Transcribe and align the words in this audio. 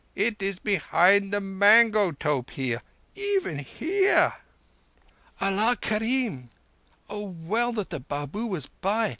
It 0.15 0.41
is 0.41 0.57
behind 0.57 1.31
the 1.31 1.39
mango 1.39 2.11
tope 2.11 2.49
here—even 2.49 3.59
here!" 3.59 4.33
"Allah 5.39 5.77
kerim! 5.79 6.49
Oh, 7.07 7.25
well 7.39 7.71
that 7.73 7.91
the 7.91 7.99
Babu 7.99 8.47
was 8.47 8.65
by! 8.65 9.09